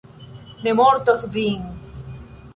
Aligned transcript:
Ne 0.67 0.73
mortos 0.79 1.27
vi. 1.37 1.45